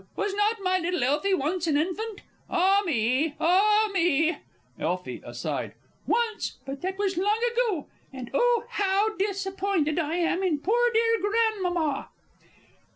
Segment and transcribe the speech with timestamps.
[0.15, 2.23] Was not my little Elfie once an infant?
[2.49, 4.35] Ah me, ah me!
[4.79, 5.75] Elfie (aside).
[6.07, 7.51] Once but that was long, long
[7.83, 7.87] ago.
[8.11, 12.09] And, oh, how disappointed I am in poor dear Grandmama!